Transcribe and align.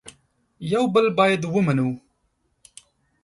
یو 0.73 0.83
بل 0.93 1.05
باید 1.17 1.41
ومنو 1.53 1.89